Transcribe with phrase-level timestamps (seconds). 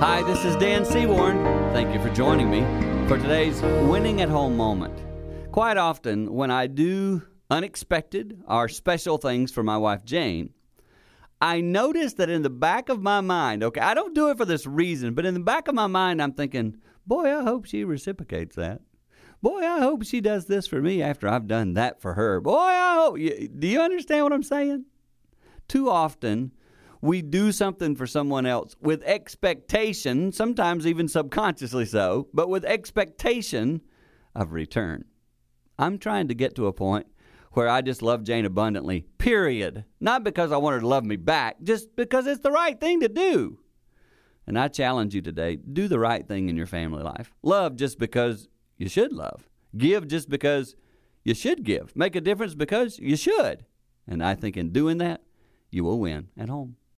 [0.00, 1.44] Hi, this is Dan Seaborn.
[1.72, 2.62] Thank you for joining me
[3.06, 4.92] for today's winning at home moment.
[5.52, 10.52] Quite often, when I do unexpected or special things for my wife Jane,
[11.40, 14.44] I notice that in the back of my mind, okay, I don't do it for
[14.44, 16.76] this reason, but in the back of my mind, I'm thinking,
[17.06, 18.80] boy, I hope she reciprocates that.
[19.42, 22.40] Boy, I hope she does this for me after I've done that for her.
[22.40, 23.16] Boy, I hope.
[23.16, 24.86] Do you understand what I'm saying?
[25.68, 26.50] Too often,
[27.04, 33.82] we do something for someone else with expectation, sometimes even subconsciously so, but with expectation
[34.34, 35.04] of return.
[35.78, 37.06] I'm trying to get to a point
[37.52, 39.84] where I just love Jane abundantly, period.
[40.00, 43.00] Not because I want her to love me back, just because it's the right thing
[43.00, 43.58] to do.
[44.46, 47.34] And I challenge you today do the right thing in your family life.
[47.42, 48.48] Love just because
[48.78, 49.46] you should love.
[49.76, 50.74] Give just because
[51.22, 51.94] you should give.
[51.94, 53.66] Make a difference because you should.
[54.06, 55.20] And I think in doing that,
[55.70, 56.76] you will win at home.